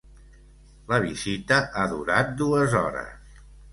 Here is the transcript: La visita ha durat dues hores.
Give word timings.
La 0.93 0.97
visita 1.03 1.59
ha 1.61 1.85
durat 1.93 2.33
dues 2.43 2.77
hores. 2.81 3.37